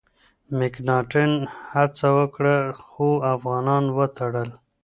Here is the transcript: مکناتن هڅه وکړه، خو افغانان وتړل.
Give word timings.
مکناتن 0.57 1.31
هڅه 1.71 2.07
وکړه، 2.17 2.55
خو 2.87 3.07
افغانان 3.33 3.83
وتړل. 3.97 4.49